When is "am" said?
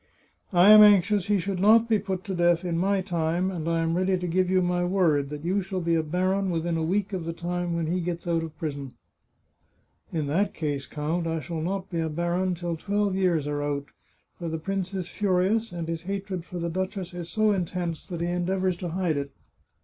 0.71-0.81, 3.83-3.95